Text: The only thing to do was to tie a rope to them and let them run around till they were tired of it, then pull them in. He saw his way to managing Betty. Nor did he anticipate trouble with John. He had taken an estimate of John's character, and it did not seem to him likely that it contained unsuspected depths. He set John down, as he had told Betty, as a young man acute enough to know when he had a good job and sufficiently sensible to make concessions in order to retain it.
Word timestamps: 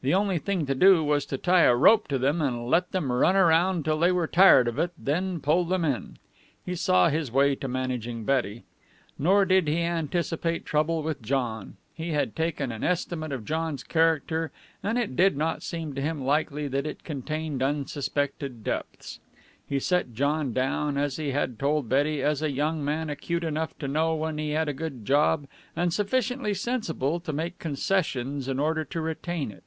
The 0.00 0.14
only 0.14 0.38
thing 0.38 0.64
to 0.66 0.76
do 0.76 1.02
was 1.02 1.26
to 1.26 1.36
tie 1.36 1.62
a 1.64 1.74
rope 1.74 2.06
to 2.06 2.18
them 2.20 2.40
and 2.40 2.68
let 2.68 2.92
them 2.92 3.10
run 3.10 3.34
around 3.34 3.84
till 3.84 3.98
they 3.98 4.12
were 4.12 4.28
tired 4.28 4.68
of 4.68 4.78
it, 4.78 4.92
then 4.96 5.40
pull 5.40 5.64
them 5.64 5.84
in. 5.84 6.18
He 6.64 6.76
saw 6.76 7.08
his 7.08 7.32
way 7.32 7.56
to 7.56 7.66
managing 7.66 8.22
Betty. 8.24 8.62
Nor 9.18 9.44
did 9.44 9.66
he 9.66 9.80
anticipate 9.82 10.64
trouble 10.64 11.02
with 11.02 11.20
John. 11.20 11.78
He 11.92 12.10
had 12.12 12.36
taken 12.36 12.70
an 12.70 12.84
estimate 12.84 13.32
of 13.32 13.44
John's 13.44 13.82
character, 13.82 14.52
and 14.84 14.98
it 14.98 15.16
did 15.16 15.36
not 15.36 15.64
seem 15.64 15.96
to 15.96 16.00
him 16.00 16.22
likely 16.22 16.68
that 16.68 16.86
it 16.86 17.02
contained 17.02 17.60
unsuspected 17.60 18.62
depths. 18.62 19.18
He 19.66 19.80
set 19.80 20.14
John 20.14 20.52
down, 20.52 20.96
as 20.96 21.16
he 21.16 21.32
had 21.32 21.58
told 21.58 21.88
Betty, 21.88 22.22
as 22.22 22.40
a 22.40 22.52
young 22.52 22.84
man 22.84 23.10
acute 23.10 23.42
enough 23.42 23.76
to 23.80 23.88
know 23.88 24.14
when 24.14 24.38
he 24.38 24.50
had 24.50 24.68
a 24.68 24.72
good 24.72 25.04
job 25.04 25.48
and 25.74 25.92
sufficiently 25.92 26.54
sensible 26.54 27.18
to 27.18 27.32
make 27.32 27.58
concessions 27.58 28.46
in 28.46 28.60
order 28.60 28.84
to 28.84 29.00
retain 29.00 29.50
it. 29.50 29.64